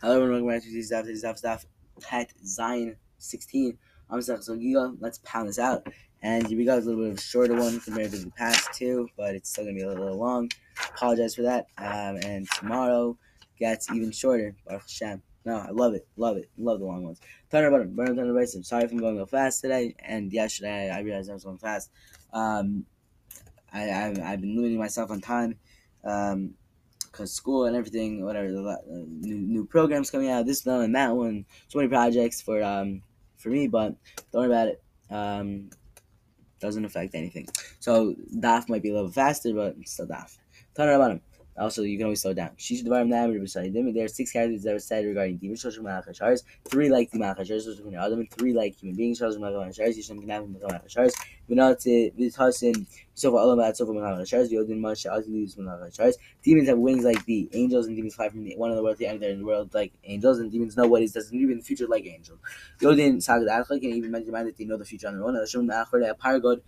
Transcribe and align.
Hello 0.00 0.14
everyone, 0.22 0.44
welcome 0.44 0.60
back 0.60 0.62
to. 0.62 1.02
Today's 1.02 1.24
Daf 1.24 1.42
Daf 1.42 1.64
Het 2.06 2.32
Zion 2.44 2.94
16. 3.18 3.76
I'm 4.08 4.22
Zach 4.22 4.38
Zogiga. 4.38 4.96
Let's 5.00 5.18
pound 5.24 5.48
this 5.48 5.58
out. 5.58 5.88
And 6.22 6.46
here 6.46 6.56
we 6.56 6.64
got 6.64 6.78
a 6.78 6.82
little 6.82 7.02
bit 7.02 7.10
of 7.10 7.18
a 7.18 7.20
shorter 7.20 7.56
one 7.56 7.80
compared 7.80 8.12
to 8.12 8.18
the 8.18 8.30
past 8.30 8.72
two, 8.74 9.08
but 9.16 9.34
it's 9.34 9.50
still 9.50 9.64
gonna 9.64 9.74
be 9.74 9.82
a 9.82 9.88
little, 9.88 10.04
little 10.04 10.20
long. 10.20 10.52
Apologize 10.94 11.34
for 11.34 11.42
that. 11.42 11.66
Um, 11.78 12.16
and 12.24 12.48
tomorrow 12.48 13.18
gets 13.58 13.90
even 13.90 14.12
shorter. 14.12 14.54
Baruch 14.64 14.82
Hashem. 14.82 15.20
No, 15.44 15.56
I 15.56 15.70
love 15.72 15.94
it, 15.94 16.06
love 16.16 16.36
it, 16.36 16.48
love 16.56 16.78
the 16.78 16.86
long 16.86 17.02
ones. 17.02 17.20
Thunder 17.50 17.80
it, 17.80 17.96
burn 17.96 18.14
thunder 18.14 18.38
I'm 18.38 18.62
sorry 18.62 18.84
if 18.84 18.92
I'm 18.92 18.98
going 18.98 19.14
little 19.14 19.26
fast 19.26 19.62
today. 19.62 19.96
And 19.98 20.32
yesterday 20.32 20.90
I 20.90 21.00
realized 21.00 21.28
I 21.28 21.34
was 21.34 21.42
going 21.42 21.58
fast. 21.58 21.90
Um, 22.32 22.86
I, 23.72 23.90
I've, 23.90 24.20
I've 24.20 24.40
been 24.40 24.54
limiting 24.54 24.78
myself 24.78 25.10
on 25.10 25.20
time. 25.20 25.58
Um, 26.04 26.54
because 27.10 27.32
school 27.32 27.64
and 27.64 27.76
everything, 27.76 28.24
whatever, 28.24 28.50
the 28.50 28.62
uh, 28.62 28.76
new, 28.86 29.36
new 29.36 29.64
programs 29.64 30.10
coming 30.10 30.30
out, 30.30 30.46
this 30.46 30.64
one 30.64 30.82
and 30.82 30.94
that 30.94 31.14
one, 31.14 31.44
so 31.68 31.78
many 31.78 31.88
projects 31.88 32.40
for 32.40 32.62
um 32.62 33.02
for 33.36 33.50
me, 33.50 33.68
but 33.68 33.94
don't 34.32 34.42
worry 34.42 34.46
about 34.46 34.68
it. 34.68 34.82
Um, 35.10 35.70
doesn't 36.60 36.84
affect 36.84 37.14
anything. 37.14 37.46
So 37.78 38.14
DAF 38.36 38.68
might 38.68 38.82
be 38.82 38.90
a 38.90 38.94
little 38.94 39.10
faster, 39.10 39.52
but 39.54 39.76
still 39.84 40.06
DAF. 40.06 40.36
Him. 40.76 41.20
Also, 41.58 41.82
you 41.82 41.96
can 41.96 42.04
always 42.04 42.22
slow 42.22 42.32
down. 42.32 42.50
Shish 42.56 42.82
Devarim 42.82 43.08
Namir 43.08 43.40
B'Shadim. 43.42 43.94
There 43.94 44.04
are 44.04 44.08
six 44.08 44.32
characters 44.32 44.62
that 44.62 44.72
were 44.72 44.78
said 44.78 45.04
regarding 45.04 45.38
demons, 45.38 45.64
Shoshim 45.64 45.80
Malachashars, 45.80 46.42
three 46.64 46.88
like 46.88 47.10
the 47.10 47.18
Malachashars, 47.18 47.66
Shoshim 47.66 47.94
Adam, 47.98 48.20
and 48.20 48.30
three 48.30 48.52
like 48.52 48.76
human 48.76 48.96
beings, 48.96 49.20
Yishim 49.20 49.40
Knavim 49.40 50.56
Malachashars, 50.60 51.12
Alamat, 53.26 53.76
Sofa 53.76 53.92
Malachashars, 53.92 54.52
Azilus 54.52 55.58
Malachashars. 55.58 56.14
Demons 56.42 56.68
have 56.68 56.78
wings 56.78 57.04
like 57.04 57.24
the 57.24 57.48
angels, 57.52 57.86
and 57.86 57.96
demons 57.96 58.14
fly 58.14 58.28
from 58.28 58.44
the, 58.44 58.54
one 58.56 58.70
of 58.70 58.76
the 58.76 58.82
world 58.82 58.96
to 58.96 59.04
the 59.04 59.08
other 59.08 59.28
in 59.28 59.40
the 59.40 59.44
world 59.44 59.74
like 59.74 59.92
angels, 60.04 60.38
and 60.38 60.52
demons 60.52 60.76
know 60.76 60.86
what 60.86 61.02
is 61.02 61.12
doesn't 61.12 61.36
even 61.36 61.58
the 61.58 61.64
future 61.64 61.86
like 61.88 62.06
angels. 62.06 62.38
Yodin 62.80 63.16
Sagad 63.16 63.48
Achla 63.48 63.80
can 63.80 63.90
even 63.90 64.10
mention 64.10 64.32
that 64.32 64.56
they 64.56 64.64
know 64.64 64.76
the 64.76 64.84
future 64.84 65.08
on 65.08 65.14
their 65.14 65.24
own. 65.24 65.34
Hashem 65.34 65.68
Achor, 65.70 66.00
they 66.00 66.06
have 66.06 66.18
power 66.18 66.38
God, 66.38 66.60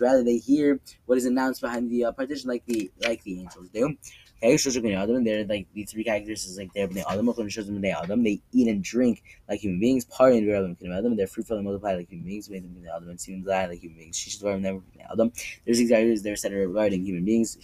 Rather, 0.00 0.24
they 0.24 0.38
hear 0.38 0.80
what 1.06 1.18
is 1.18 1.26
announced 1.26 1.60
behind 1.60 1.90
the 1.90 2.06
uh, 2.06 2.12
partition 2.12 2.48
like 2.48 2.64
the 2.66 2.90
like 3.04 3.22
the 3.22 3.40
angels 3.40 3.68
do. 3.70 3.96
Okay, 4.40 4.94
Adam, 4.94 5.24
they're 5.24 5.44
like 5.44 5.66
the 5.74 5.84
three 5.84 6.04
characters 6.04 6.46
is 6.46 6.58
like 6.58 6.72
they're 6.72 6.86
Bnei 6.86 7.02
Adam, 7.10 7.80
they 7.80 7.90
Adam. 7.90 8.22
They 8.22 8.40
eat 8.52 8.68
and 8.68 8.84
drink 8.84 9.20
like 9.48 9.58
human 9.58 9.80
beings, 9.80 10.04
party 10.04 10.38
and 10.38 10.46
Bnei 10.46 10.96
Adam. 10.96 11.16
They're 11.16 11.26
fruitful 11.26 11.56
and 11.56 11.64
multiply 11.64 11.94
like 11.94 12.08
human 12.08 12.26
beings, 12.26 12.48
made 12.48 12.62
them 12.62 12.76
Adam, 12.94 13.08
and 13.08 13.20
seem 13.20 13.42
die 13.42 13.66
like 13.66 13.80
human 13.80 13.98
beings. 13.98 14.40
Never 14.44 14.78
Bnei 14.78 15.10
Adam. 15.10 15.32
There's 15.66 15.80
characters 15.88 16.22
they're 16.22 16.36
said 16.36 16.52
regarding 16.52 17.04
human 17.04 17.24
beings. 17.24 17.58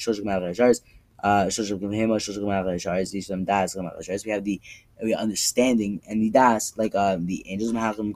Uh, 1.22 1.46
Malachashars. 1.46 4.24
We 4.24 4.30
have 4.32 4.44
the 4.44 4.60
we 5.02 5.14
understanding 5.14 6.00
and 6.08 6.22
the 6.22 6.30
Das 6.30 6.76
like 6.76 6.94
uh 6.94 7.16
the 7.20 7.42
angels 7.46 7.72
Mahachim 7.72 8.12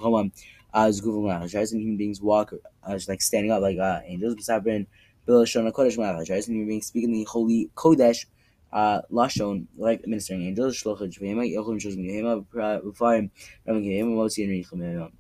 Komam. 0.73 0.87
Uh, 0.87 0.89
Zguvim 0.89 1.25
Malachashars 1.25 1.73
and 1.73 1.81
human 1.81 1.97
beings 1.97 2.21
walk 2.21 2.53
uh, 2.85 2.99
like 3.09 3.23
standing 3.23 3.51
up 3.51 3.63
like 3.63 3.79
uh 3.79 4.01
angels. 4.05 4.35
B'Sabrin. 4.37 4.87
Bill 5.27 5.45
Shona 5.45 5.73
Kodesh 5.73 5.97
Malachashars 5.97 6.47
and 6.47 6.57
human 6.57 6.69
beings 6.69 6.87
speaking 6.87 7.13
the 7.13 7.25
holy 7.25 7.71
Kodesh 7.75 8.25
uh, 8.73 9.03
lashon 9.11 9.67
like 9.77 10.07
ministering 10.07 10.43
angels 10.47 10.77
shlochah 10.77 11.11
jvema 11.11 11.45
yochim 11.51 11.81
shos 11.81 11.97
miyema 11.97 12.45
b'farim 12.53 13.31
ravim 13.67 13.83
kiyema 13.83 14.15
motzi 14.15 14.45
and 14.45 14.53
richim 14.53 15.11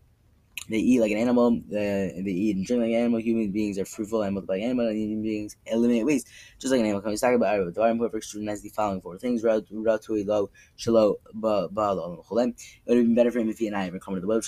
they 0.68 0.78
eat 0.78 1.00
like 1.00 1.12
an 1.12 1.18
animal. 1.18 1.58
Uh, 1.68 2.12
they 2.24 2.34
eat 2.44 2.56
and 2.56 2.66
drink 2.66 2.82
like 2.82 2.90
an 2.90 2.96
animal. 2.96 3.20
Human 3.20 3.50
beings 3.50 3.78
are 3.78 3.84
fruitful 3.84 4.22
and 4.22 4.34
multiply 4.34 4.58
animal, 4.58 4.88
and 4.88 4.96
human 4.96 5.22
beings 5.22 5.56
eliminate 5.66 6.04
waste, 6.04 6.28
just 6.58 6.70
like 6.72 6.80
an 6.80 6.86
animal. 6.86 7.02
Can 7.02 7.10
we 7.10 7.16
talk 7.16 7.34
about 7.34 7.54
Arab 7.54 7.74
Dvarim? 7.74 7.98
Whoever 7.98 8.20
scrutinizes 8.20 8.62
the 8.62 8.70
following 8.70 9.00
four 9.00 9.18
things: 9.18 9.42
Ratui 9.42 10.26
lo 10.26 10.50
shalo 10.78 11.16
ba 11.34 11.68
ba 11.70 11.92
lo 11.92 12.24
cholem. 12.28 12.48
It 12.48 12.56
would 12.86 12.98
have 12.98 13.06
been 13.06 13.14
better 13.14 13.30
for 13.30 13.38
him 13.38 13.48
if 13.48 13.58
he 13.58 13.66
and 13.66 13.76
I 13.76 13.86
ever 13.86 13.98
come 13.98 14.14
to 14.14 14.20
the 14.20 14.26
web. 14.26 14.38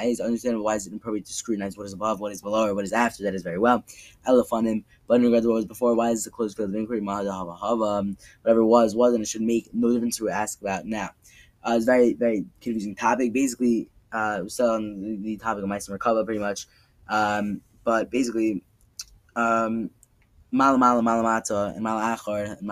It's 0.00 0.20
understandable 0.20 0.64
why 0.64 0.74
is 0.76 0.86
it 0.86 0.94
appropriate 0.94 1.26
to 1.26 1.32
scrutinize 1.32 1.76
what 1.76 1.86
is 1.86 1.92
above, 1.92 2.20
what 2.20 2.32
is 2.32 2.42
below, 2.42 2.66
or 2.66 2.74
what 2.74 2.84
is 2.84 2.92
after. 2.92 3.22
That 3.24 3.34
is 3.34 3.42
very 3.42 3.58
well. 3.58 3.84
Elephanim. 4.26 4.84
But 5.06 5.16
in 5.16 5.24
regard 5.24 5.42
to 5.42 5.48
what 5.48 5.56
was 5.56 5.66
before, 5.66 5.94
why 5.94 6.10
is 6.10 6.24
the 6.24 6.30
closed 6.30 6.56
field 6.56 6.70
of 6.70 6.76
inquiry? 6.76 7.00
Um, 7.06 8.16
Whatever 8.42 8.64
was 8.64 8.94
was, 8.94 9.14
and 9.14 9.22
it 9.22 9.28
should 9.28 9.42
make 9.42 9.68
no 9.72 9.92
difference 9.92 10.16
to 10.18 10.28
ask 10.28 10.60
about 10.60 10.86
now. 10.86 11.10
Uh, 11.64 11.74
it's 11.76 11.84
very 11.84 12.14
very 12.14 12.44
confusing 12.60 12.94
topic. 12.94 13.32
Basically, 13.32 13.88
uh, 14.12 14.46
still 14.48 14.70
on 14.70 15.22
the 15.22 15.36
topic 15.36 15.62
of 15.62 15.68
Meister 15.68 15.96
Merkava 15.96 16.24
pretty 16.24 16.40
much. 16.40 16.66
Um, 17.08 17.60
but 17.84 18.10
basically, 18.10 18.62
um, 19.36 19.90
Mala 20.50 20.78
Mala 20.78 21.02
Malamata 21.02 21.74
and 21.74 21.82
Mala 21.82 22.14
Achor 22.14 22.56
and 22.60 22.68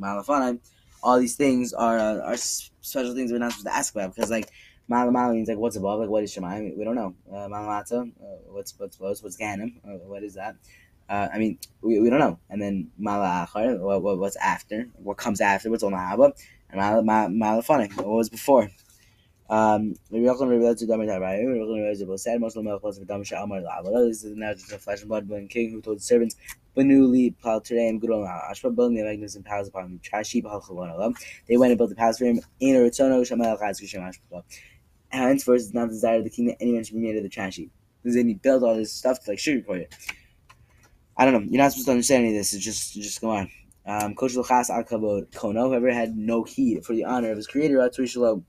Malafanai, 0.00 0.58
all 1.02 1.18
these 1.18 1.36
things 1.36 1.72
are 1.72 1.98
uh, 1.98 2.20
are 2.20 2.36
special 2.36 3.14
things 3.14 3.32
we're 3.32 3.38
not 3.38 3.52
supposed 3.52 3.66
to 3.66 3.74
ask 3.74 3.94
about 3.94 4.14
because 4.14 4.30
like 4.30 4.50
Mala 4.88 5.10
Mala 5.10 5.32
means 5.32 5.48
like 5.48 5.58
what's 5.58 5.76
above, 5.76 6.00
like 6.00 6.08
what 6.08 6.24
is 6.24 6.34
Shemayim? 6.34 6.76
We 6.76 6.84
don't 6.84 6.96
know. 6.96 7.14
Uh, 7.30 7.48
Malamata, 7.48 8.02
uh, 8.02 8.24
what's 8.48 8.74
what's 8.78 8.98
what's 9.22 9.36
Ganem, 9.36 9.80
uh, 9.84 9.98
what 10.06 10.22
is 10.22 10.34
that? 10.34 10.56
Uh, 11.08 11.28
I 11.32 11.38
mean, 11.38 11.58
we, 11.82 12.00
we 12.00 12.10
don't 12.10 12.20
know. 12.20 12.38
And 12.48 12.60
then 12.60 12.90
Mala 12.98 13.48
what, 13.52 14.02
what, 14.02 14.18
what's 14.18 14.36
after? 14.36 14.88
What 14.94 15.16
comes 15.16 15.40
after? 15.40 15.70
What's 15.70 15.82
on 15.82 15.92
the 15.92 15.98
Haba? 15.98 16.32
And 16.70 17.06
Mala 17.06 17.28
Malafanai, 17.28 17.94
what 17.96 18.06
was 18.06 18.28
before? 18.28 18.70
Um, 19.50 19.94
Rabbi 20.10 20.24
Yochanan 20.24 20.50
Rabbi 20.50 20.62
Elazar 20.62 20.88
Damar 20.88 21.06
Rabbi 21.06 21.38
Yochanan 21.42 22.00
Rabbi 22.00 22.16
said 22.16 22.40
Muslim 22.40 22.64
Melech 22.64 22.82
was 22.82 22.98
Dam 22.98 23.22
Sha'amar 23.22 23.62
La'avala. 23.62 24.08
This 24.08 24.24
is 24.24 24.30
the 24.30 24.36
natural 24.36 24.78
flesh 24.78 25.00
and 25.00 25.08
blood 25.08 25.28
born 25.28 25.48
king 25.48 25.70
who 25.70 25.82
told 25.82 25.98
the 25.98 26.02
servants 26.02 26.36
Banuli 26.76 27.34
Pal 27.42 27.60
Terem 27.60 28.00
Gudol 28.00 28.26
Ashba 28.50 28.74
building 28.74 28.96
the 28.96 29.04
magnificent 29.04 29.44
palace 29.44 29.68
upon 29.68 29.84
him. 29.84 30.00
Trashi 30.02 30.42
Bahal 30.42 30.62
Chavon 30.62 31.14
They 31.48 31.56
went 31.56 31.72
and 31.72 31.78
built 31.78 31.90
the 31.90 31.96
palace 31.96 32.18
for 32.18 32.24
him. 32.24 32.40
In 32.60 32.76
Ritzono 32.76 33.20
Shamal 33.22 33.60
Chaz 33.60 33.82
Kishem 33.82 34.00
Ashba. 34.00 34.42
Hence, 35.10 35.44
first, 35.44 35.66
it's 35.66 35.74
not 35.74 35.88
the 35.88 35.94
desire 35.94 36.18
of 36.18 36.24
the 36.24 36.30
king 36.30 36.46
that 36.46 36.56
anyone 36.60 36.82
should 36.84 36.94
be 36.94 37.02
made 37.02 37.16
of 37.16 37.22
the 37.22 37.28
trashy. 37.28 37.70
Because 38.02 38.16
then 38.16 38.28
he 38.28 38.34
built 38.34 38.62
all 38.62 38.74
this 38.74 38.92
stuff 38.92 39.22
to 39.24 39.30
like 39.30 39.38
sugarcoat 39.38 39.82
it. 39.82 39.94
I 41.16 41.26
don't 41.26 41.34
know. 41.34 41.50
You're 41.50 41.62
not 41.62 41.72
supposed 41.72 41.86
to 41.86 41.92
understand 41.92 42.24
any 42.24 42.34
of 42.34 42.40
this. 42.40 42.54
It's 42.54 42.64
just 42.64 42.94
just 42.94 43.20
go 43.20 43.30
on. 43.30 43.50
Um, 43.84 44.14
Coach 44.14 44.34
Luchas 44.34 44.70
Al 44.70 44.84
Kono, 44.84 45.68
whoever 45.68 45.92
had 45.92 46.16
no 46.16 46.44
heed 46.44 46.84
for 46.84 46.94
the 46.94 47.04
honor 47.04 47.30
of 47.30 47.36
his 47.36 47.46
creator, 47.46 47.78
Atzuri 47.78 48.08
Shalom 48.08 48.46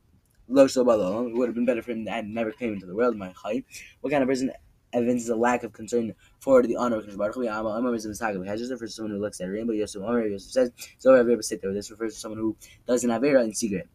Lo 0.48 0.66
It 0.66 1.36
would 1.38 1.48
have 1.48 1.56
been 1.56 1.66
better 1.66 1.82
for 1.82 1.92
him 1.92 2.06
that 2.06 2.26
never 2.26 2.52
came 2.52 2.74
into 2.74 2.86
the 2.86 2.96
world, 2.96 3.16
my 3.16 3.34
chai. 3.42 3.64
What 4.02 4.12
kind 4.12 4.24
of 4.24 4.30
person 4.30 4.52
evinces 4.94 5.30
a 5.30 5.36
lack 5.36 5.64
of 5.64 5.74
concern 5.74 6.14
for 6.40 6.62
the 6.62 6.76
honor 6.76 6.98
of 6.98 7.18
Baruch 7.18 7.36
Hu? 7.36 7.48
Amar 7.48 7.96
is 7.96 8.06
a 8.06 8.10
mistake. 8.10 8.36
Has 8.46 8.70
refers 8.70 8.92
to 8.92 8.96
someone 8.96 9.12
who 9.12 9.20
looks 9.22 9.40
at 9.40 9.48
a 9.48 9.52
rainbow. 9.52 9.74
Yosef 9.74 10.02
Amar 10.02 10.28
Yosef 10.28 10.52
says, 10.52 10.72
"So 11.00 11.16
I've 11.16 11.30
ever 11.30 11.42
sit 11.42 11.62
there." 11.62 11.74
This 11.74 11.90
refers 11.92 12.16
to 12.16 12.20
someone 12.20 12.40
who 12.40 12.56
does 12.88 13.04
an 13.04 13.10
avera 13.10 13.44
in 13.44 13.54
secret. 13.54 13.88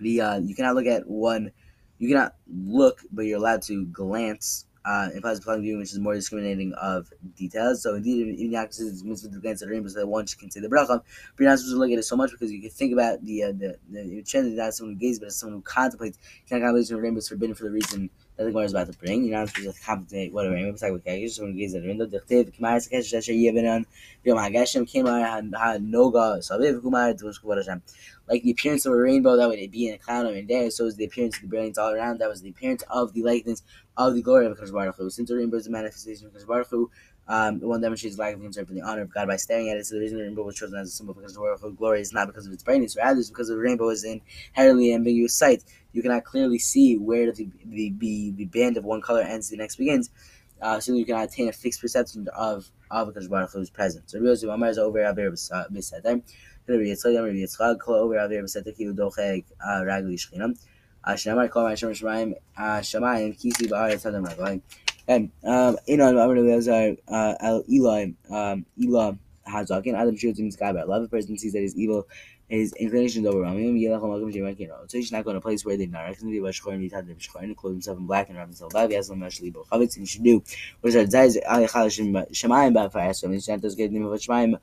The 0.00 0.20
uh, 0.20 0.38
you 0.38 0.54
cannot 0.54 0.76
look 0.76 0.86
at 0.86 1.08
one. 1.08 1.50
You 1.98 2.08
cannot 2.08 2.34
look, 2.46 3.00
but 3.12 3.22
you're 3.22 3.38
allowed 3.38 3.62
to 3.62 3.86
glance 3.86 4.66
uh, 4.84 5.08
implies 5.14 5.38
applying 5.38 5.62
viewing, 5.62 5.78
which 5.80 5.92
is 5.92 5.98
more 5.98 6.14
discriminating 6.14 6.72
of 6.74 7.10
details. 7.36 7.82
So 7.82 7.94
indeed, 7.94 8.26
even 8.28 8.50
the 8.50 8.56
is 8.80 9.02
mitzvah 9.04 9.30
to 9.30 9.40
glance 9.40 9.62
at 9.62 9.68
a 9.68 9.70
rainbow 9.70 9.88
so 9.88 10.00
that 10.00 10.06
one 10.06 10.26
can 10.26 10.50
say 10.50 10.60
the 10.60 10.68
bracha. 10.68 10.88
But 10.98 11.04
you're 11.38 11.48
not 11.48 11.58
supposed 11.58 11.74
to 11.74 11.78
look 11.78 11.90
at 11.90 11.98
it 11.98 12.04
so 12.04 12.16
much 12.16 12.30
because 12.32 12.52
you 12.52 12.60
can 12.60 12.70
think 12.70 12.92
about 12.92 13.24
the 13.24 13.44
uh, 13.44 13.52
the 13.52 13.78
the 13.90 14.22
trend 14.22 14.58
that 14.58 14.74
someone 14.74 14.94
who 14.94 15.00
gazes, 15.00 15.20
but 15.20 15.26
as 15.28 15.36
someone 15.36 15.58
who 15.58 15.62
contemplates. 15.62 16.18
You 16.42 16.48
cannot 16.48 16.66
contemplate 16.66 16.90
a 16.90 16.96
rainbow 17.00 17.18
is 17.18 17.28
forbidden 17.28 17.54
for 17.54 17.64
the 17.64 17.70
reason 17.70 18.10
the 18.36 18.46
Gemara 18.46 18.64
is 18.64 18.72
about 18.72 18.90
to 18.92 18.98
bring. 18.98 19.24
You're 19.24 19.38
not 19.38 19.48
supposed 19.48 19.76
to 19.76 19.84
contemplate 19.84 20.32
what 20.32 20.46
a 20.46 20.50
rainbow 20.50 20.74
is 20.74 20.82
like 28.26 28.42
the 28.42 28.50
appearance 28.50 28.86
of 28.86 28.92
a 28.92 28.96
rainbow 28.96 29.36
that 29.36 29.48
would 29.48 29.70
be 29.70 29.88
in 29.88 29.94
a 29.94 29.98
cloud 29.98 30.26
of 30.26 30.46
day, 30.48 30.70
so 30.70 30.86
is 30.86 30.96
the 30.96 31.04
appearance 31.04 31.36
of 31.36 31.42
the 31.42 31.48
brilliance 31.48 31.78
all 31.78 31.92
around. 31.92 32.18
That 32.18 32.28
was 32.28 32.42
the 32.42 32.50
appearance 32.50 32.82
of 32.90 33.12
the 33.12 33.22
likeness 33.22 33.62
of 33.96 34.14
the 34.14 34.22
glory 34.22 34.46
of 34.46 34.58
Hakadosh 34.58 34.72
Baruch 34.72 34.96
Hu. 34.96 35.10
Since 35.10 35.28
the 35.28 35.36
rainbow 35.36 35.58
is 35.58 35.66
a 35.66 35.70
manifestation 35.70 36.26
of 36.26 36.32
Hakadosh 36.32 36.46
Baruch 36.46 36.68
Hu, 36.70 36.90
um, 37.26 37.58
the 37.58 37.66
one 37.66 37.80
demonstrates 37.80 38.18
lack 38.18 38.34
of 38.34 38.40
concern 38.40 38.66
for 38.66 38.74
the 38.74 38.82
honor 38.82 39.02
of 39.02 39.12
God 39.12 39.28
by 39.28 39.36
staring 39.36 39.70
at 39.70 39.78
it. 39.78 39.86
So 39.86 39.94
the 39.94 40.02
reason 40.02 40.18
the 40.18 40.24
rainbow 40.24 40.42
was 40.42 40.56
chosen 40.56 40.78
as 40.78 40.88
a 40.88 40.90
symbol 40.90 41.14
because 41.14 41.34
the 41.34 41.40
royal 41.40 41.56
glory 41.70 42.00
is 42.00 42.12
not 42.12 42.26
because 42.26 42.46
of 42.46 42.52
its 42.52 42.62
brightness, 42.62 42.96
rather 42.96 43.18
it's 43.18 43.30
because 43.30 43.48
the 43.48 43.56
rainbow 43.56 43.88
is 43.88 44.04
in 44.04 44.20
inherently 44.54 44.92
ambiguous 44.92 45.38
sight. 45.38 45.64
You 45.92 46.02
cannot 46.02 46.24
clearly 46.24 46.58
see 46.58 46.96
where 46.96 47.32
the, 47.32 47.48
the, 47.64 47.94
the, 47.98 48.32
the 48.32 48.44
band 48.46 48.76
of 48.76 48.84
one 48.84 49.00
color 49.00 49.22
ends, 49.22 49.50
and 49.50 49.58
the 49.58 49.62
next 49.62 49.76
begins. 49.76 50.10
Uh, 50.60 50.80
so 50.80 50.92
you 50.92 51.04
cannot 51.04 51.24
attain 51.24 51.48
a 51.48 51.52
fixed 51.52 51.80
perception 51.80 52.26
of 52.34 52.70
of 52.90 53.08
because 53.08 53.28
Baruch 53.28 53.50
Hu's 53.52 53.70
presence. 53.70 54.12
So 54.12 54.20
realize 54.20 54.42
Amar 54.44 54.68
is 54.68 54.78
over 54.78 54.98
Avir 55.00 55.32
B'Sadem. 55.32 56.22
Rabbi 56.66 56.82
Yitzchak, 56.84 57.14
Rabbi 57.16 57.36
Yitzchak, 57.36 57.80
Kol 57.80 57.94
over 57.96 58.14
Avir 58.14 58.44
Kiu 58.44 58.94
Docheg 58.94 59.44
Ragli 59.62 60.14
Shchinam. 60.14 60.56
Kol 61.50 61.64
Shemaim, 61.64 62.34
Kisi 63.38 63.68
Ba'aretz 63.68 64.06
Adam 64.06 64.24
Ragli. 64.26 64.62
And 65.06 65.30
um, 65.44 65.76
Inon 65.88 66.18
Amr 66.18 66.36
Elazar 66.36 66.96
uh, 67.08 67.34
El 67.40 67.64
Eli 67.68 68.12
um, 68.30 68.64
Ela 68.82 69.18
Hazakin 69.46 69.94
Adam 69.94 70.16
shoots 70.16 70.38
in 70.38 70.46
the 70.46 70.52
sky 70.52 70.72
by 70.72 70.82
love. 70.82 71.02
A 71.02 71.08
person 71.08 71.36
sees 71.36 71.52
that 71.52 71.60
his 71.60 71.76
evil, 71.76 72.08
his 72.48 72.72
inclinations 72.74 73.26
overwhelm 73.26 73.58
him. 73.58 73.76
You 73.76 73.90
know. 73.90 74.84
So 74.86 74.98
he's 74.98 75.12
not 75.12 75.24
going 75.24 75.34
to 75.34 75.38
a 75.38 75.42
place 75.42 75.64
where 75.64 75.76
they're 75.76 75.86
not 75.86 76.04
recognized 76.04 76.42
by 76.42 76.50
Shchorim 76.50 76.90
Yitad 76.90 77.06
Dem 77.06 77.16
Shchorim 77.16 77.54
clothe 77.54 77.74
himself 77.74 77.98
in 77.98 78.06
black 78.06 78.28
and 78.28 78.38
wrap 78.38 78.46
himself 78.46 78.72
alive. 78.72 78.90
He 78.90 78.96
has 78.96 79.10
no 79.10 79.16
Mashli 79.16 79.52
Bo 79.52 79.64
Chavitz 79.70 79.96
and 79.96 80.02
he 80.02 80.06
should 80.06 80.24
do 80.24 80.42
what 80.80 80.88
is 80.88 80.96
our 80.96 81.04
desires 81.04 81.36
Ali 81.46 81.66
Chalash 81.66 82.30
Shemayim 82.30 82.72
Ba 82.72 82.88
Fayas. 82.88 83.16
So 83.16 83.30
he's 83.30 83.48
not 83.48 83.60
just 83.60 83.76
getting 83.76 83.96
him 83.96 84.06
of 84.06 84.18
Shemayim 84.18 84.58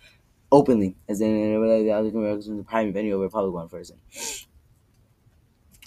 openly, 0.51 0.95
as 1.07 1.21
in 1.21 1.61
the 1.61 1.91
other 1.91 2.09
Americans 2.09 2.47
in 2.47 2.57
the 2.57 2.63
private 2.63 2.93
venue 2.93 3.15
over 3.15 3.25
a 3.25 3.29
public 3.29 3.53
one 3.53 3.69
person. 3.69 3.97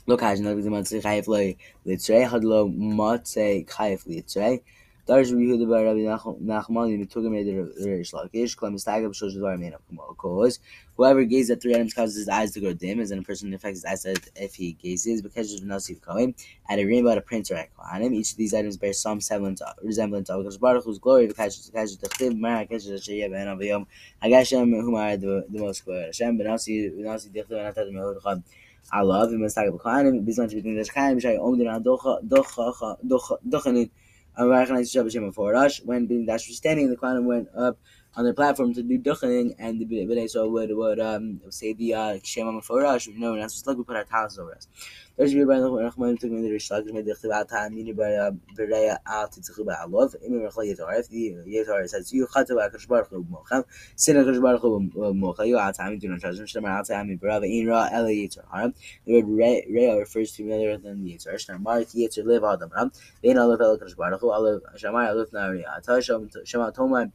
Look, 0.06 0.22
I 0.22 0.34
know 0.34 0.60
the 0.60 0.68
months 0.68 0.92
chayef 0.92 1.26
loy 1.28 1.56
litzrei 1.86 2.28
had 2.28 2.44
lo 2.44 2.68
matze 2.68 3.66
chayef 3.66 4.06
litzrei. 4.06 4.60
Darsh 5.08 5.30
Rabbi 5.32 5.44
Yehuda 5.44 5.68
bar 5.68 5.84
Rabbi 5.84 6.00
Nachman 6.44 6.92
in 6.92 7.06
Mitugim 7.06 7.32
the 7.42 7.88
Rish 7.88 8.12
Lakish 8.12 8.54
Klem 8.54 8.74
Stagab 8.74 9.14
Shosh 9.14 9.34
Dvar 9.34 9.58
Mein 9.58 9.74
Cause 10.18 10.60
whoever 10.96 11.24
gazes 11.24 11.50
at 11.52 11.62
three 11.62 11.74
items 11.74 11.94
causes 11.94 12.16
his 12.16 12.28
eyes 12.28 12.52
to 12.52 12.60
grow 12.60 12.74
dim, 12.74 13.00
as 13.00 13.10
in 13.10 13.18
a 13.18 13.22
person 13.22 13.52
affects 13.54 13.82
his 13.82 13.84
eyesight 13.86 14.28
if 14.36 14.54
he 14.54 14.72
gazes 14.72 15.22
because 15.22 15.54
of 15.54 15.60
Nasif 15.60 16.02
Kohen 16.02 16.34
at 16.68 16.78
a 16.78 16.84
rainbow 16.84 17.10
at 17.10 17.18
a 17.18 17.22
prince 17.22 17.50
or 17.50 17.56
a 17.56 17.66
Kohanim. 17.78 18.14
Each 18.14 18.32
of 18.32 18.36
these 18.36 18.52
items 18.52 18.76
bears 18.76 18.98
some 18.98 19.22
semblance 19.22 19.62
resemblance 19.82 20.28
to 20.28 20.36
because 20.36 20.56
of 20.56 20.60
Hakadosh 20.60 20.62
Baruch 20.62 20.84
Hu's 20.84 20.98
glory. 20.98 21.28
V'kash 21.28 21.70
V'kash 21.70 21.98
Techtiv 21.98 22.38
Mar 22.38 22.64
Hakadosh 22.64 23.08
Sheyeh 23.08 23.30
Ben 23.30 23.46
Avayom 23.46 23.86
Hagashem 24.22 24.70
Humar 24.70 25.18
the 25.18 25.46
the 25.50 25.58
most 25.60 25.84
glory 25.84 26.04
Hashem 26.04 26.38
Benasi 26.38 26.94
Benasi 26.94 27.30
Dichtiv 27.30 27.52
Anatat 27.52 27.90
Mehud 27.90 28.42
Allah 28.92 29.26
v'Mestagab 29.28 29.78
Kohanim 29.80 30.24
Bizman 30.26 30.48
Shvitin 30.50 30.76
Deshchaim 30.78 31.20
Shay 31.20 31.36
Omdin 31.36 31.66
Adocha 31.66 32.22
Docha 32.26 32.96
Docha 33.06 33.38
Dochanin. 33.48 33.90
When 34.36 36.06
being 36.06 36.26
Dash 36.26 36.48
was 36.48 36.56
standing, 36.56 36.90
the 36.90 36.96
Kohanim 36.96 37.24
went 37.24 37.48
up 37.56 37.78
on 38.16 38.24
their 38.24 38.34
platform 38.34 38.74
to 38.74 38.82
do 38.82 38.98
duchening, 38.98 39.54
and 39.58 39.80
the 39.80 39.86
B'nai 39.86 40.28
so 40.28 40.48
would 40.48 40.70
would 40.74 41.00
um 41.00 41.40
say 41.50 41.72
the 41.72 41.94
uh 41.94 42.18
Shema. 42.22 42.52
You 42.52 43.18
know, 43.18 43.32
and 43.32 43.42
that's 43.42 43.54
just 43.54 43.66
like 43.66 43.76
we 43.76 43.84
put 43.84 43.96
our 43.96 44.04
towels 44.04 44.38
over 44.38 44.54
us. 44.54 44.68
There's 45.16 45.32
a 45.32 45.36
the 45.36 45.44
Rahman 45.46 46.16
took 46.16 46.32
me 46.32 46.42
the 46.42 46.52
Rishlak, 46.52 46.92
made 46.92 47.04
the 47.04 47.14
Chtibat 47.14 47.48
Ta'amini 47.48 47.94
by 47.94 48.36
Bereya 48.58 48.98
Al 49.06 49.28
Titzuchu 49.28 49.60
Ba'alov, 49.64 50.16
Imi 50.28 50.44
Rechla 50.44 50.66
Yetar, 50.66 50.98
if 50.98 51.08
the 51.08 51.36
Yetar 51.46 51.88
says, 51.88 52.12
You 52.12 52.26
Chatu 52.26 52.56
Akash 52.56 52.88
Baruch 52.88 53.10
Hu 53.10 53.24
Mocham, 53.30 53.62
Sin 53.94 54.16
Akash 54.16 54.42
Baruch 54.42 54.62
Hu 54.62 55.14
Mocha, 55.14 55.46
You 55.46 55.56
Al 55.56 55.72
Ta'ami, 55.72 55.98
do 55.98 56.08
not 56.08 56.18
trust 56.18 56.40
him, 56.40 56.46
Shemar 56.46 56.78
Al 56.78 56.84
Ta'ami, 56.84 57.16
Barava, 57.16 57.44
In 57.44 57.68
Ra, 57.68 57.88
Ela 57.92 58.08
Yetar 58.08 58.42
Haram. 58.52 58.74
The 59.06 59.22
word 59.22 59.68
Reya 59.70 60.00
refers 60.00 60.32
to 60.32 60.42
familiar 60.42 60.76
than 60.78 61.04
the 61.04 61.12
Yetar, 61.12 61.34
Shemar 61.34 61.86
Yetar 61.94 62.24
Live 62.24 62.42
Adam 62.42 62.72
Ram, 62.74 62.90
Vein 63.22 63.36
Alav 63.36 63.60
El 63.60 63.78
Akash 63.78 63.96
Baruch 63.96 64.20
Hu, 64.20 64.26
Alav 64.26 64.62
Shamar 64.76 65.14
Alav 65.14 65.32
Nari 65.32 65.64
Ata, 65.64 66.02
Shema 66.02 66.72
Tomai, 66.72 67.12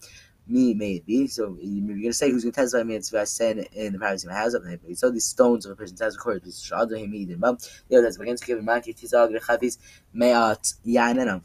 me 0.50 0.74
maybe. 0.74 1.28
So 1.28 1.58
you're 1.62 1.98
gonna 1.98 2.14
say 2.14 2.32
who's 2.32 2.44
gonna 2.44 2.52
testify 2.52 2.84
me? 2.84 2.96
It's 2.96 3.14
said 3.32 3.58
in 3.74 3.94
the 3.94 4.00
privacy 4.00 4.28
of 4.28 4.32
my 4.32 4.40
house 4.40 4.54
of 4.54 4.64
the 4.64 4.96
So 4.96 5.10
these 5.12 5.26
stones 5.26 5.66
of 5.66 5.72
a 5.72 5.76
person's 5.76 6.02
house 6.02 6.16
according 6.16 6.42
to 6.42 6.52
Shad 6.52 6.92
him 6.92 7.14
eating. 7.14 7.38
But 7.38 7.70
yeah, 7.90 8.02
that's 8.02 8.18
against 8.20 8.46
giving 8.46 8.66
Maki 8.66 8.98
Tizag 8.98 9.32
the 9.32 9.40
Chafis 9.40 9.78
Mayat 10.16 10.74
Yananam. 10.86 11.42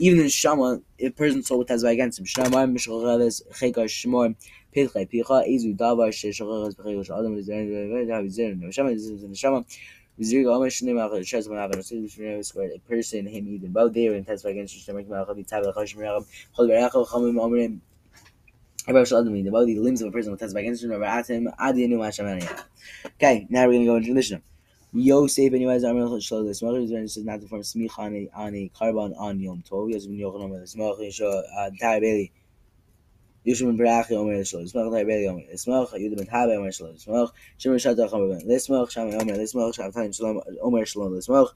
Even 0.00 0.20
in 0.20 0.28
Shama, 0.28 0.80
if 0.98 1.12
a 1.12 1.14
person 1.14 1.42
sold 1.42 1.68
testify 1.68 1.92
against 1.92 2.18
him, 2.18 2.24
Shama 2.24 2.66
Mishaleves 2.66 3.42
Chekar 3.52 3.86
Shmor. 3.86 4.34
Pilchai 4.74 5.10
Picha 5.10 5.44
Izu 5.48 5.76
Davar 5.76 6.10
Sheshachas 6.10 6.76
Bechegosh 6.76 7.10
Adam 7.10 7.34
A 10.20 10.24
person, 12.86 13.26
him, 13.26 13.48
even 13.48 13.72
both 13.72 13.94
there 13.94 14.12
and 14.12 14.26
testify 14.26 14.50
against 14.50 14.74
Hashem, 14.74 14.98
about 14.98 15.26
the 19.66 19.78
limbs 19.78 20.02
of 20.02 20.08
a 20.08 20.12
person 20.12 20.30
will 20.30 20.38
testify 20.38 20.60
against 20.60 20.84
him, 20.84 20.92
Okay, 23.06 23.46
now 23.48 23.66
we're 23.66 23.72
going 23.72 23.80
to 23.80 23.86
go 23.86 23.96
into 23.96 24.08
the 24.08 24.14
Mishnah. 24.14 24.42
Yosef 24.92 25.52
and 25.54 25.62
the 25.62 25.66
Smach 25.66 26.82
is 26.82 26.92
registered 26.92 27.24
not 27.24 27.40
to 27.40 27.46
form 27.46 27.62
smicha 27.62 27.98
on 28.00 28.14
a 28.14 28.28
on 28.34 28.54
a 28.54 28.68
korban 28.78 29.18
on 29.18 29.40
Yom 29.40 29.62
Tov. 29.62 29.90
Yes, 29.90 30.06
when 30.06 30.18
Yochanan 30.18 30.50
the 30.50 30.66
Smach 30.66 30.98
Yisho 30.98 31.42
Tar 31.78 32.00
Beli 33.44 33.54
Yishim 33.54 33.78
Berachi 33.78 34.12
Omer 34.12 34.34
Yishlom 34.34 34.70
Smach 34.72 34.90
Tar 34.90 35.04
Beli 35.04 35.28
Omer 35.28 35.42
Smach 35.54 35.92
Yud 35.92 36.16
Ben 36.16 36.26
Tabe 36.26 36.58
Omer 36.58 36.72
Shalom 36.72 36.96
Smach 36.96 37.30
Shimon 37.58 37.78
Shata 37.78 38.10
Chama 38.10 38.38
Ben 38.38 38.48
Lismach 38.48 38.90
Shama 38.90 39.14
Omer 39.16 39.34
Lismach 39.34 39.74
Shavtan 39.74 40.14
Shalom 40.14 40.40
Omer 40.62 40.84
Shalom 40.84 41.12
Lismach 41.12 41.48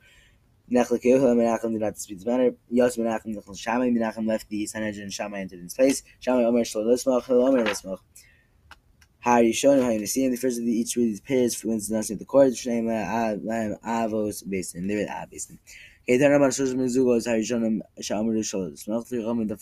Nechle 0.71 1.03
Kehel 1.03 1.37
Menachem 1.37 1.73
did 1.73 1.81
not 1.81 1.95
dispute 1.95 2.21
the 2.21 2.31
matter. 2.31 2.55
Yos 2.71 2.97
Menachem 2.97 3.35
Nechle 3.37 3.59
Shammai 3.59 3.91
Menachem 3.91 4.27
left 4.27 4.49
the 4.49 4.67
Sanhedrin 4.67 5.11
Shammai 5.11 5.41
entered 5.41 5.61
in 5.61 5.69
space. 5.69 6.03
Shammai 6.21 6.45
Omer 6.45 6.65
Shalom 6.65 6.89
Lismach 6.89 7.29
Omer 7.31 7.65
how 9.21 9.39
you 9.39 9.55
see 9.55 10.29
the 10.29 10.37
first 10.37 10.59
of 10.59 10.67
the, 10.67 10.71
each 10.71 10.97
of 10.97 11.03
these 11.03 11.21
pairs 11.23 11.55
for 11.55 11.69
instance 11.69 12.09
the 12.09 12.25
court 12.27 12.55
shame 12.55 12.85
avos 12.85 14.47
based 14.47 14.75
in 14.75 14.87
live 14.87 15.09
ah 15.11 15.25
Shoshim 16.07 16.77
Mizugos, 16.77 17.25
show 17.47 17.59
them 17.59 17.83
Shamar 17.99 18.45
Shalom. 18.45 18.73
Smach 18.75 19.09
three 19.09 19.25
the 19.49 19.57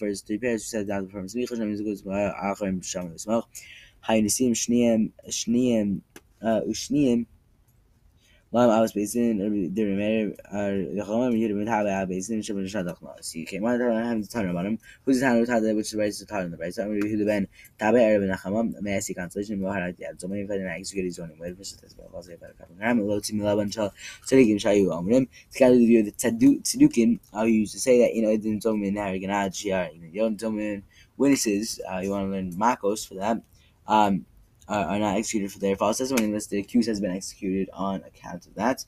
Lam 8.55 8.69
Abbas 8.69 8.93
Basin, 8.93 9.39
the 9.73 9.83
remainder 9.83 10.37
are 10.53 10.77
the 10.77 11.03
Chomim, 11.09 11.33
Yehudim, 11.33 11.63
and 11.63 11.69
Haba 11.69 12.07
Basin, 12.07 12.41
Shabbat 12.41 12.67
Shadach 12.71 13.01
Nas. 13.01 13.35
You 13.35 13.47
came 13.47 13.65
out 13.65 13.81
and 13.81 14.05
have 14.07 14.21
the 14.21 14.29
Tanner 14.29 14.53
him. 14.63 14.79
Who's 15.07 15.21
the 15.21 15.27
Tanner 15.27 15.47
Tada, 15.47 15.75
which 15.75 15.87
is 15.87 15.95
right 15.95 16.13
to 16.13 16.27
Tanner 16.27 16.45
in 16.45 16.51
the 16.51 16.59
right 16.59 16.75
side? 16.75 16.89
Yehudim 16.89 17.25
Ben, 17.25 17.49
Tabe 17.79 17.95
Arab 17.95 18.25
and 18.25 18.33
Achamam, 18.33 18.79
may 18.83 18.97
I 18.97 18.99
see 18.99 19.15
consolation, 19.15 19.59
Moharat 19.59 19.99
Yad, 19.99 20.21
so 20.21 20.29
many 20.29 20.47
fighting 20.47 20.67
execute 20.67 21.07
his 21.07 21.19
own 21.19 21.33
way, 21.39 21.53
Mr. 21.53 21.83
Tesba, 21.83 22.13
Vazay 22.13 22.39
Barakam, 22.39 22.79
Ram, 22.79 23.01
Loti 23.01 23.33
Milaban 23.33 23.73
Shal, 23.73 23.91
Sadikim 24.27 24.57
Shayu 24.57 24.89
Omrim, 24.89 25.29
together 25.51 25.73
with 25.73 25.89
you, 25.89 26.03
the 26.03 26.13
Tzedukim, 26.13 27.21
how 27.33 27.45
you 27.45 27.61
used 27.61 27.73
to 27.73 27.81
say 27.81 28.01
that, 28.01 28.15
you 28.15 28.21
know, 28.21 28.37
didn't 28.37 28.61
tell 28.61 28.77
me 28.77 28.89
in 28.89 28.97
Haraganad, 28.97 29.55
Shiar, 29.55 29.89
you 30.13 30.21
don't 30.21 30.39
tell 30.39 30.51
me 30.51 30.83
witnesses, 31.17 31.81
uh, 31.91 32.01
you 32.01 32.11
want 32.11 32.27
to 32.27 32.31
learn 32.31 32.53
Makos 32.53 33.09
for 33.09 33.15
that. 33.15 33.41
Um, 33.87 34.27
uh, 34.73 34.87
are 34.89 34.99
not 34.99 35.17
executed 35.17 35.53
for 35.53 35.59
their 35.59 35.77
false 35.77 35.99
testimony 35.99 36.25
unless 36.29 36.47
the 36.47 36.59
accused 36.59 36.89
has 36.89 36.99
been 36.99 37.11
executed 37.11 37.69
on 37.75 38.03
account 38.05 38.47
of 38.47 38.55
that. 38.55 38.85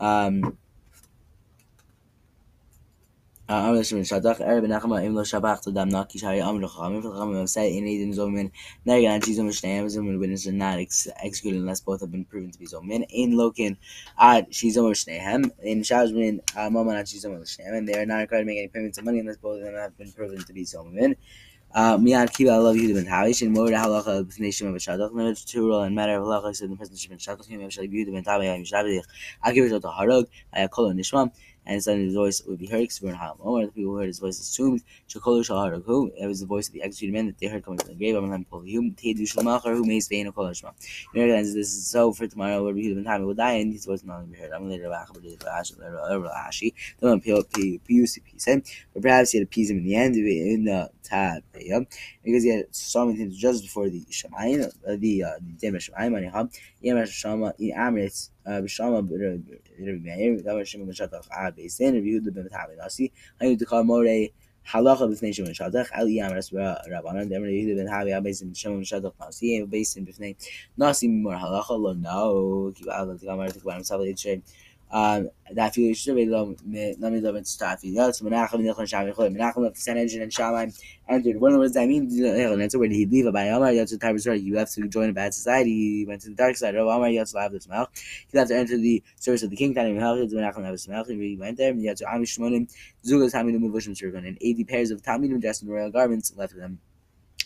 Um, 0.00 0.56
uh, 3.50 3.70
أمر 3.70 3.82
are 4.06 4.12
not 10.52 10.78
ex 10.78 11.08
executed 11.22 11.58
unless 11.58 11.80
both 11.80 12.00
have 12.00 12.10
been 12.10 12.24
proven 12.24 12.50
to 12.50 12.58
be 12.58 12.66
zomemin 12.66 13.06
In 13.10 13.32
lokin, 13.32 13.76
عاد 14.18 14.52
شي 14.52 14.70
زومن 14.70 14.94
شنايم 14.94 15.50
إن 15.66 15.82
شاوز 15.82 16.12
من 16.12 16.40
ماما 16.56 17.02
نشي 17.02 17.20
zomemin 17.20 17.44
and 17.58 17.88
they 17.88 17.98
are 17.98 18.06
not 18.06 18.20
required 18.20 18.42
to 18.42 18.46
make 18.46 18.58
any 18.58 18.68
payments 18.68 18.98
of 18.98 19.04
money 19.04 19.18
unless 19.18 19.36
both 19.36 19.58
of 19.58 19.64
them 19.64 19.74
have 19.74 19.96
been 19.96 20.12
proven 20.12 20.44
to 20.44 20.52
be 20.52 20.64
زومن 20.64 21.14
Miyad 21.76 22.32
Kiva 22.32 22.52
Allah 22.52 22.74
Yehuda 22.74 22.94
ben 22.94 23.04
Tavish 23.04 23.42
and 23.42 23.52
Mord 23.52 23.72
Halacha 23.72 24.24
B'nei 24.24 24.52
Shimon 24.52 24.74
V'Shatach. 24.74 25.12
No, 25.12 25.60
rule 25.60 25.82
and 25.82 25.94
matter 25.94 26.14
of 26.14 26.24
halacha 26.24 26.56
said 26.56 26.70
the 26.70 26.76
person 26.76 26.96
Shimon 26.96 27.18
Shatach. 27.18 27.46
Him 27.46 27.60
Yavshal 27.60 27.92
Yehuda 27.92 28.12
ben 28.12 28.24
Tavish 28.24 28.46
Yavim 28.46 28.66
Shabdich. 28.70 29.04
Akiv 29.44 29.70
Shadach 29.70 29.94
Harog. 29.94 30.26
Ayakolo 30.56 30.94
Nishmam 30.94 31.30
and 31.68 31.82
suddenly 31.82 32.06
his 32.06 32.14
voice 32.14 32.42
would 32.46 32.58
be 32.58 32.66
heard. 32.66 32.88
We 33.02 33.10
Omar, 33.10 33.66
the 33.66 33.72
people 33.72 33.92
who 33.92 33.98
heard 33.98 34.06
his 34.06 34.18
voice 34.18 34.40
assumed 34.40 34.82
Shakolu 35.08 35.44
Shahar 35.44 35.82
who 35.84 36.10
it 36.18 36.26
was 36.26 36.40
the 36.40 36.46
voice 36.46 36.68
of 36.68 36.74
the 36.74 36.82
executed 36.82 37.12
man 37.12 37.26
that 37.26 37.38
they 37.38 37.46
heard 37.46 37.64
coming 37.64 37.78
from 37.78 37.88
the 37.90 37.94
grave. 37.94 38.14
Amalam 38.14 38.46
Polihum 38.46 38.96
Tedu 38.96 39.22
Shalmachar 39.22 39.76
who 39.76 39.84
makes 39.84 40.08
Vein 40.08 40.32
Kol 40.32 40.46
Shma. 40.46 40.72
You 41.14 41.22
recognize 41.22 41.54
this 41.54 41.74
is 41.74 41.86
so 41.86 42.12
for 42.12 42.26
tomorrow. 42.26 42.72
Yehuda 42.72 42.94
ben 42.96 43.04
Tavish 43.04 43.26
will 43.26 43.34
die 43.34 43.52
and 43.52 43.72
his 43.72 43.84
voice 43.84 44.02
will 44.02 44.14
not 44.14 44.30
be 44.30 44.38
heard. 44.38 44.52
I'm 44.52 44.68
later 44.68 44.88
back, 44.88 45.08
but 45.12 45.22
Ashi. 45.22 46.72
Then 47.00 47.10
on 47.10 47.20
PUCP 47.20 48.40
said, 48.40 48.62
but 48.94 49.02
perhaps 49.02 49.32
he 49.32 49.38
had 49.38 49.46
appeased 49.46 49.70
him 49.70 49.78
in 49.78 49.84
the 49.84 49.94
end 49.94 50.16
in 50.16 50.64
the 50.64 50.90
tab 51.02 51.42
because 51.52 52.42
he 52.42 52.50
had 52.50 52.74
something 52.74 53.30
just 53.30 53.64
before 53.64 53.88
the 53.88 54.04
Shemayim, 54.10 54.66
uh, 54.86 54.96
the 54.98 55.24
uh, 55.24 55.30
the 55.40 55.52
Dem 55.60 55.74
Shemayim, 55.74 56.16
and 56.16 56.32
Yeham 56.32 56.50
Yem 56.82 57.06
Shama 57.06 57.54
Amritz 57.60 58.30
B'Shama 58.48 59.02
Rabbi 59.02 59.98
Meir 60.00 60.42
Davar 60.42 60.66
Shimon 60.66 60.88
Shatach 60.88 61.26
Ab 61.30 61.56
Beisin 61.56 61.94
Rabbi 61.94 62.08
Yehuda 62.08 62.34
ben 62.34 62.48
Tavi 62.48 62.76
Nasi 62.76 63.12
Hayu 63.40 63.58
Dekar 63.58 63.84
Morei 63.84 64.32
Halacha 64.66 65.06
b'fnei 65.10 65.34
Shimon 65.34 65.52
Shatach 65.52 65.88
El 65.94 66.08
Yam 66.08 66.32
Ras 66.32 66.50
Rabbanan 66.50 67.28
Dem 67.28 67.42
Rabbi 67.42 67.52
Yehuda 67.52 67.76
ben 67.76 67.88
Ab 67.88 68.24
Beisin 68.24 68.56
Shimon 68.56 68.82
Shatach 68.82 69.12
Nasi 69.20 69.62
Beisin 69.66 70.06
b'fnei 70.06 70.34
Nasi 70.78 71.08
Mimor 71.08 71.38
Halacha 71.38 71.78
Lo 71.78 71.92
No 71.92 72.72
Kiva 72.72 72.98
Al 72.98 73.06
Dekar 73.18 73.36
Morei 73.36 73.52
Tekbar 73.52 73.74
Himself 73.74 74.02
Yitzrei 74.02 74.42
that 74.90 75.74
few 75.74 75.94
should 75.94 76.16
be 76.16 76.26
love 76.26 76.56
it 76.72 77.46
start 77.46 77.82
you 77.82 77.94
know 77.94 78.08
menachem 78.08 78.60
nechon 78.60 78.88
sham 78.88 79.06
yechol 79.06 79.34
menachem 79.34 79.58
left 79.58 79.74
the 79.76 79.80
Sanhedrin 79.80 80.22
and 80.22 80.32
Shammai 80.32 80.68
entered 81.08 81.40
what 81.40 81.50
does 81.50 81.72
that 81.72 81.86
mean? 81.86 82.08
That's 82.58 82.76
where 82.76 82.88
did 82.88 82.94
he 82.94 83.06
leave 83.06 83.32
by 83.32 83.44
Amar 83.44 83.70
Yatsu 83.70 83.98
Tabris 83.98 84.42
you 84.42 84.56
have 84.56 84.70
to 84.70 84.88
join 84.88 85.10
a 85.10 85.12
bad 85.12 85.34
society 85.34 85.70
he 85.70 86.04
went 86.06 86.22
to 86.22 86.30
the 86.30 86.34
dark 86.34 86.56
side 86.56 86.74
of 86.74 86.86
Amar 86.86 87.08
Yatsu 87.08 87.40
have 87.40 87.52
the 87.52 87.60
smell. 87.60 87.88
He 88.30 88.38
left 88.38 88.50
to 88.50 88.56
enter 88.56 88.76
the 88.76 89.02
service 89.16 89.42
of 89.42 89.50
the 89.50 89.56
king 89.56 89.74
Tanim 89.74 89.98
Halchid 89.98 90.32
menachem 90.32 90.64
have 90.64 90.72
the 90.72 90.78
smell 90.78 91.04
he 91.04 91.36
went 91.38 91.58
there 91.58 91.72
Yatsu 91.74 92.02
Amish 92.02 92.38
Shmonim 92.38 92.72
Zugas 93.04 93.34
Tamidim 93.34 93.60
Muvushim 93.60 93.96
Shirgon 93.96 94.26
and 94.26 94.38
80 94.40 94.64
pairs 94.64 94.90
of 94.90 95.02
Tamidim 95.02 95.40
dressed 95.40 95.62
in 95.62 95.68
royal 95.68 95.90
garments 95.90 96.32
left 96.36 96.54
with 96.54 96.62
them 96.62 96.80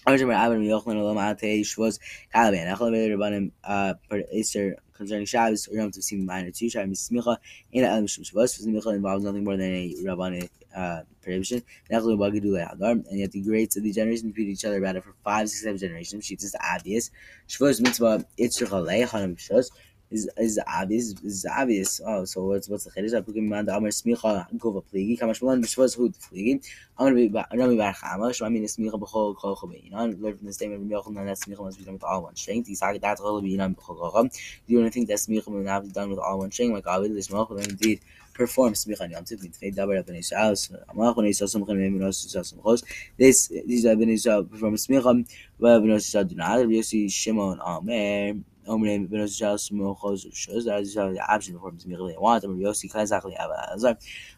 Arjun 0.06 0.28
Rabban 0.28 0.66
Yochanan 0.66 0.96
Olam 0.96 1.16
Atei 1.16 1.60
Shvos 1.60 1.98
Kalaban 2.34 2.76
Veder 2.76 3.16
Rabbanim 3.16 3.52
uh 3.62 3.94
Easter 4.32 4.76
concerning 5.02 5.26
Shabbos 5.26 5.68
or 5.68 5.74
Yom 5.74 5.90
Tov 5.90 6.24
minor 6.24 6.50
two 6.50 6.70
Shabbos 6.70 7.08
Smicha 7.08 7.36
in 7.72 7.84
Elam 7.84 8.06
Shum 8.06 8.24
Shabbos 8.24 8.58
Smicha 8.58 8.94
involves 8.94 9.24
nothing 9.24 9.44
more 9.44 9.56
than 9.56 9.72
a 9.72 9.94
Rabbanic 10.04 10.50
uh, 10.74 11.02
prohibition. 11.22 11.62
And 11.90 13.18
yet 13.18 13.32
the 13.32 13.42
greats 13.42 13.76
of 13.76 13.82
the 13.82 13.92
generation 13.92 14.28
repeat 14.28 14.48
each 14.48 14.64
other 14.64 14.78
about 14.78 14.96
it 14.96 15.04
for 15.04 15.14
five, 15.24 15.48
six, 15.48 15.62
seven 15.62 15.78
generations. 15.78 16.24
Sheets 16.24 16.44
is 16.44 16.56
obvious. 16.74 17.10
Shavuos 17.48 17.80
mitzvah 17.80 18.24
itzrich 18.38 19.08
hanam 19.08 19.36
shos 19.36 19.70
is 20.12 20.30
is 20.36 20.60
obvious 20.66 21.14
is 21.22 21.46
obvious. 21.46 22.00
Oh, 22.06 22.24
so 22.24 22.44
what's 22.44 22.68
what's 22.68 22.84
the 22.84 22.90
chiddush? 22.90 23.16
I 23.16 23.20
put 23.22 23.36
him 23.36 23.52
on 23.52 23.64
the 23.64 23.74
Amar 23.74 23.90
Smicha 23.90 24.46
Gova 24.58 24.82
Pligi. 24.84 25.18
Kamash 25.18 25.42
Malan 25.42 25.62
B'Shavos 25.62 25.96
Hud 25.96 26.14
Pligi. 26.14 26.64
Amar 26.98 27.12
Rami 27.12 27.28
Bar 27.76 27.94
Chama. 27.94 28.30
Shma 28.30 28.52
Min 28.52 28.64
Smicha 28.64 29.00
B'Chol 29.00 29.36
Kol 29.36 29.56
Chobeyinan. 29.56 30.20
Learn 30.20 30.36
from 30.36 30.46
the 30.46 30.52
statement 30.52 30.92
of 30.92 31.04
Yochanan 31.04 31.26
that 31.26 31.38
Smicha 31.38 31.64
must 31.64 31.78
be 31.78 31.84
done 31.84 31.94
with 31.94 32.04
all 32.04 32.22
one 32.24 32.36
strength. 32.36 32.68
He's 32.68 32.80
talking 32.80 33.00
that 33.00 33.18
Chol 33.18 33.42
Beyinan 33.42 33.74
B'Chol 33.74 34.12
Kocham. 34.12 34.32
Do 34.32 34.72
you 34.72 34.78
want 34.80 34.92
to 34.92 34.94
think 34.94 35.08
that 35.08 35.18
Smicha 35.18 35.48
must 35.48 35.64
not 35.64 35.82
be 35.82 35.88
done 35.90 36.10
with 36.10 36.18
all 36.18 36.38
one 36.38 36.50
strength? 36.52 36.74
Like 36.74 36.84
Abid 36.84 37.12
Lishmach. 37.12 37.56
Then 37.56 37.70
indeed 37.70 38.00
perform 38.34 38.72
smicha 38.72 39.10
yom 39.10 39.24
tov 39.24 39.40
mitfei 39.42 39.74
dabar 39.74 40.04
ben 40.06 40.16
Yisrael. 40.16 40.54
Amalach 40.88 41.16
ben 41.16 41.24
Yisrael 41.26 41.48
somchem 41.48 41.68
ben 41.68 41.98
Yisrael 41.98 42.44
somchos. 42.52 42.84
This 43.16 43.48
these 43.48 43.84
ben 43.84 43.98
Yisrael 44.00 44.50
perform 44.50 44.74
smicha. 44.74 45.26
Ben 45.60 45.82
Yisrael 45.82 46.28
do 46.28 46.34
not. 46.34 46.58
Yossi 46.60 47.10
Shimon 47.10 47.60
Amer. 47.60 48.40
Omine 48.66 49.08
Benosjas 49.08 49.72
Mochos 49.72 50.26
shows 50.34 50.66
as 50.66 50.94
you 50.94 51.00
have 51.00 51.12
the 51.12 51.32
option 51.32 51.58
for 51.58 51.70
him 51.70 51.78
to 51.78 51.88
make 51.88 51.98
what 51.98 52.08
they 52.08 52.16
want. 52.16 52.44
Or 52.44 52.48
Yossi 52.48 52.90
Kaizakli 52.90 53.36
Abazar. 53.38 53.96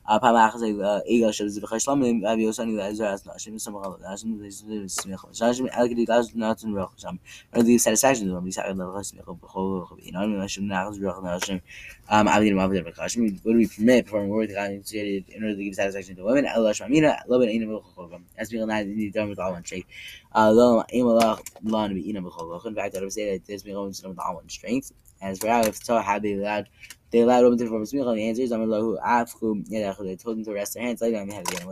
Pamachas 0.09 0.63
Egal 1.07 1.31
Shabs 1.31 1.59
Vachashlam, 1.59 2.25
Ab 2.25 2.39
Yosani 2.39 2.77
Lazar 2.77 3.05
Nashim, 3.29 3.61
some 3.61 3.77
of 3.77 4.01
the 4.01 4.07
Nashim, 4.07 4.39
Smechashim, 4.41 5.71
Alkadikas, 5.73 6.35
not 6.35 6.63
in 6.63 6.73
Rochasham. 6.73 7.19
Or 7.53 7.63
the 7.63 7.79
satisfaction 7.79 8.35
of 8.35 8.45
the 8.45 8.51
Sagan 8.51 8.79
Lachas 8.79 9.15
Mechobinam, 9.15 10.13
Nashim 10.13 10.65
Nakas 10.65 10.99
Rochasham. 10.99 11.61
Um, 12.11 12.27
Abdin 12.27 12.53
Mavdir 12.53 12.85
Bakashim 12.85 13.43
would 13.45 13.57
we 13.57 13.67
permit 13.67 14.05
performing 14.05 14.29
work 14.29 14.49
that 14.49 14.55
God 14.57 14.71
instituted 14.73 15.25
in 15.31 15.43
order 15.43 15.57
to 15.57 15.65
give 15.65 15.75
satisfaction 15.75 16.17
to 16.17 16.25
women? 16.25 16.47
Allah 16.47 16.73
Shmamina, 16.73 17.27
Loban 17.29 17.51
Ina 17.51 17.67
Mukhokovim. 17.67 18.15
Uh, 18.15 18.19
As 18.37 18.53
we 18.53 18.61
all 18.61 18.67
know, 18.67 18.75
in 18.77 18.95
the 18.95 19.11
Dharma 19.11 19.31
with 19.31 19.39
all 19.39 19.53
one 19.53 19.65
strength. 19.65 19.89
Allah 20.33 20.85
Imallah 20.93 21.41
Lan 21.63 21.97
Ina 21.97 22.21
Mukhovim. 22.21 22.67
In 22.67 22.75
fact, 22.75 22.97
I 22.97 23.01
would 23.01 23.13
say 23.13 23.33
that 23.33 23.47
there's 23.47 23.63
been 23.63 23.75
women 23.75 23.89
with 24.05 24.19
all 24.19 24.35
one 24.35 24.49
strength. 24.51 24.93
As 25.23 25.39
for 25.39 25.49
how 25.49 25.63
if 25.63 25.83
Tah 25.83 26.03
had 26.03 26.23
they 26.23 26.35
allowed 26.35 26.69
they 27.11 27.21
allowed 27.21 27.45
women 27.45 27.59
to 27.59 27.65
perform 27.65 27.85
smicha, 27.85 28.15
the 28.15 28.29
answer 28.29 28.43
is 28.43 28.53
Amallahu 28.53 29.01
Afku 29.03 29.67
Yadachu. 29.71 30.05
They 30.05 30.17
told 30.17 30.37
them 30.37 30.45
to 30.45 30.53
rest 30.53 30.75
their 30.75 30.83
hands 30.83 31.01
like 31.01 31.15
on 31.15 31.29
the 31.29 31.35
head 31.35 31.49
again. 31.49 31.63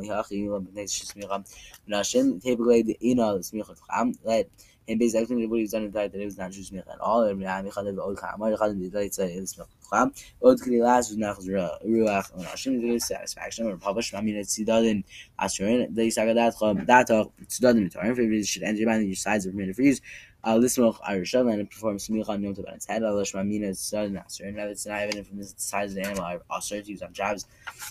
Typically, 2.40 2.82
the 2.82 2.96
Smicha 3.02 4.14
Let 4.24 4.48
him 4.86 4.98
basically 4.98 5.46
what 5.46 5.60
he's 5.60 5.72
done 5.72 5.84
in 5.84 5.90
the 5.90 5.98
that 5.98 6.14
it 6.14 6.24
was 6.24 6.38
not 6.38 6.52
true 6.52 6.62
smicha 6.62 6.92
at 6.92 7.00
all. 7.00 7.22
And 7.22 7.42
Rami 7.42 7.70
Chadav 7.70 7.98
Od 7.98 8.16
Kamar 8.16 8.52
Chadav 8.52 8.78
the 8.78 8.90
Dayt 8.90 9.14
said 9.14 9.30
it 9.30 9.40
was 9.40 9.54
smicha 9.54 9.66
Cham. 9.90 10.12
Od 10.42 10.58
Kli 10.58 10.82
last 10.82 11.10
was 11.10 11.18
Nachz 11.18 11.46
Ruach 11.86 12.32
Nashim. 12.38 12.80
There 12.80 12.92
is 12.92 13.06
satisfaction 13.06 13.66
or 13.66 13.76
published. 13.76 14.14
I 14.14 14.20
mean 14.20 14.36
it's 14.36 14.58
Sidadim 14.58 15.04
Asherin. 15.40 15.94
They 15.94 16.08
Sagadat 16.08 16.58
talk 17.06 17.32
Sidadim 17.46 17.92
Torah. 17.92 18.10
If 18.10 18.18
it 18.18 18.46
should 18.46 18.62
enter 18.62 18.84
by 18.86 18.98
your 18.98 19.14
sides 19.14 19.46
of 19.46 19.52
permitted 19.52 19.76
for 19.76 19.82
use. 19.82 20.00
Lismoch 20.44 21.00
Arishav 21.02 21.52
and 21.52 21.70
perform 21.70 21.98
Smicha 21.98 22.28
on 22.30 22.42
Yom 22.42 22.54
Tov 22.54 22.68
on 22.68 22.74
its 22.74 22.86
head. 22.86 23.04
Allah 23.04 23.22
Shmamina 23.22 23.68
is 23.68 23.78
Son 23.78 24.12
Nasser. 24.12 24.44
And 24.44 24.58
it's 24.58 24.86
not 24.86 24.98
evident 24.98 25.28
from 25.28 25.38
the 25.38 25.44
size 25.56 25.90
of 25.90 25.96
the 25.96 26.02
animal 26.02 26.24
are 26.24 26.42
also 26.50 26.80
to 26.80 26.90
use 26.90 27.00
on 27.00 27.12
jobs. 27.12 27.46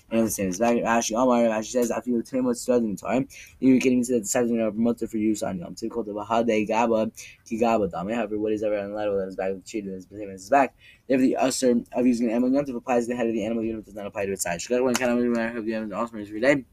And 0.09 0.27
the 0.27 0.31
same 0.31 0.49
as 0.49 0.59
back. 0.59 0.75
Rashi 0.75 1.15
Omar, 1.15 1.43
Rashi 1.43 1.71
says, 1.71 1.91
I 1.91 2.01
feel 2.01 2.21
Tim 2.21 2.45
was 2.45 2.61
studying 2.61 2.97
time. 2.97 3.29
You 3.59 3.79
getting 3.79 3.99
into 3.99 4.19
the 4.19 4.25
size 4.25 4.51
of 4.51 4.57
the 4.57 4.71
promoter 4.71 5.07
for 5.07 5.17
use 5.17 5.43
on 5.43 5.59
Yom 5.59 5.75
Tov 5.75 5.91
called 5.91 6.07
the 6.07 6.13
Bahade 6.13 6.67
Gaba, 6.67 7.11
Kigaba 7.49 7.89
Dame. 7.89 8.15
However, 8.15 8.37
what 8.37 8.51
is 8.51 8.63
ever 8.63 8.85
letter 8.89 9.17
that 9.17 9.27
is 9.29 9.35
back 9.37 9.51
with 9.51 9.63
the 9.63 9.69
cheetah 9.69 9.89
the 9.89 10.01
same 10.01 10.29
as 10.29 10.49
back. 10.49 10.75
If 11.07 11.21
the 11.21 11.37
usher 11.37 11.75
of 11.93 12.05
using 12.05 12.27
an 12.27 12.33
animal 12.33 12.51
Yom 12.51 12.65
Tov 12.65 12.75
applies 12.75 13.05
to 13.05 13.13
the 13.13 13.15
head 13.15 13.27
of 13.27 13.33
the 13.33 13.45
animal 13.45 13.63
unit 13.63 13.85
does 13.85 13.95
not 13.95 14.07
apply 14.07 14.25
to 14.25 14.33
its 14.33 14.43
size. 14.43 14.67
Shkar 14.67 14.83
one 14.83 14.93
kind 14.93 15.11
of 15.11 15.37
have 15.37 15.65
the 15.65 15.73
animal 15.73 15.97
awesome 15.97 16.19
every 16.19 16.41
day. 16.41 16.65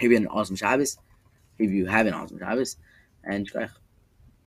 Maybe 0.00 0.14
an 0.14 0.28
awesome 0.28 0.54
Shabbos. 0.54 0.98
If 1.58 1.70
you 1.72 1.86
have 1.86 2.06
an 2.06 2.14
awesome 2.14 2.38
Shabbos. 2.38 2.76
And 3.24 3.50
Shkar. 3.50 3.70